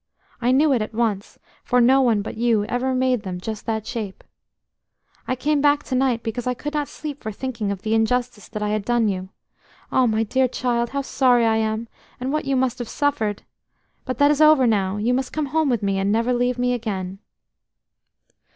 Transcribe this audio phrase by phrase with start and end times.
[0.41, 3.85] I knew it at once, for no one but you ever made them just that
[3.85, 4.23] shape....
[5.27, 8.47] "I came back to night because I could not sleep for thinking of the injustice
[8.49, 9.29] that I had done you.
[9.91, 11.87] Oh, my dear child, how sorry I am,
[12.19, 13.43] and what you must have suffered!
[14.03, 14.97] But that is over now.
[14.97, 17.19] You must come home with me, and never leave me again."